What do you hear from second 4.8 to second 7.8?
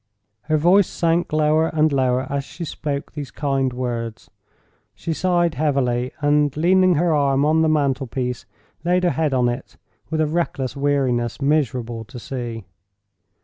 She sighed heavily, and, leaning her arm on the